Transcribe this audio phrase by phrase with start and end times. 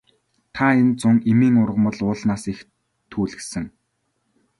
[0.53, 2.59] Та энэ зун эмийн ургамал уулнаас их
[3.11, 3.65] түүлгэсэн.